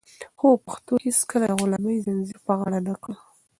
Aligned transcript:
خو 0.37 0.47
پښتنو 0.65 0.95
هيڅکله 1.05 1.45
د 1.47 1.51
غلامۍ 1.59 1.97
زنځير 2.05 2.37
په 2.45 2.51
غاړه 2.59 2.79
نه 2.87 2.95
کړ. 3.03 3.13